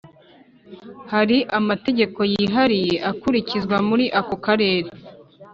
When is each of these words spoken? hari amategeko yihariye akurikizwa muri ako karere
hari 1.11 1.37
amategeko 1.59 2.19
yihariye 2.33 2.95
akurikizwa 3.11 3.75
muri 3.89 4.05
ako 4.19 4.35
karere 4.45 4.89